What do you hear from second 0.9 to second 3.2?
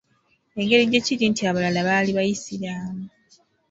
gye kiri nti abalala baali bayisiraamu.